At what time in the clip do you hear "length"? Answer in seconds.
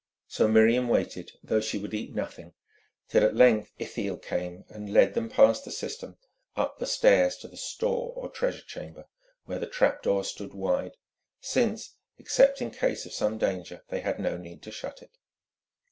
3.35-3.71